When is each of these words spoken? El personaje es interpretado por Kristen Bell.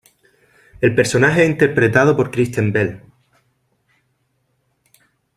El 0.81 0.95
personaje 0.95 1.43
es 1.43 1.49
interpretado 1.51 2.17
por 2.17 2.31
Kristen 2.31 2.71
Bell. 2.73 3.03